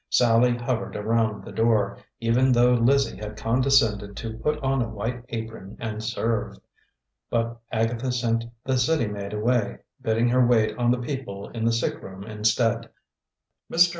Sallie 0.09 0.57
hovered 0.57 0.95
around 0.95 1.45
the 1.45 1.51
door, 1.51 1.99
even 2.19 2.51
though 2.51 2.73
Lizzie 2.73 3.17
had 3.17 3.37
condescended 3.37 4.17
to 4.17 4.35
put 4.39 4.57
on 4.63 4.81
a 4.81 4.89
white 4.89 5.23
apron 5.29 5.77
and 5.79 6.03
serve. 6.03 6.57
But 7.29 7.59
Agatha 7.71 8.11
sent 8.11 8.45
the 8.63 8.79
city 8.79 9.05
maid 9.05 9.31
away, 9.31 9.77
bidding 10.01 10.29
her 10.29 10.43
wait 10.43 10.75
on 10.75 10.89
the 10.89 10.97
people 10.97 11.49
in 11.49 11.65
the 11.65 11.71
sick 11.71 12.01
room 12.01 12.23
instead. 12.23 12.89
Mr. 13.71 13.89